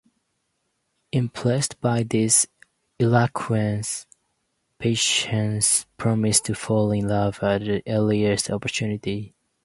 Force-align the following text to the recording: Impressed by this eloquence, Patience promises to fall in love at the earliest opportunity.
Impressed 1.11 1.79
by 1.79 2.01
this 2.01 2.47
eloquence, 2.99 4.07
Patience 4.79 5.85
promises 5.95 6.41
to 6.41 6.55
fall 6.55 6.91
in 6.91 7.07
love 7.07 7.37
at 7.43 7.61
the 7.61 7.83
earliest 7.85 8.49
opportunity. 8.49 9.35